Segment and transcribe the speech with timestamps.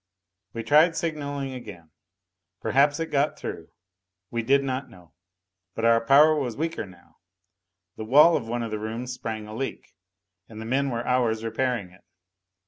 [0.53, 1.91] We tried signaling again.
[2.59, 3.67] Perhaps it got through
[4.31, 5.13] we did not know.
[5.75, 7.17] But our power was weaker now.
[7.97, 9.93] The wall of one of the rooms sprang a leak,
[10.49, 12.01] and the men were hours repairing it.